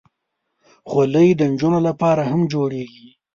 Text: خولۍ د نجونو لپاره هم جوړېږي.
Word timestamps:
خولۍ 0.89 1.29
د 1.35 1.41
نجونو 1.51 1.79
لپاره 1.87 2.21
هم 2.31 2.41
جوړېږي. 2.53 3.07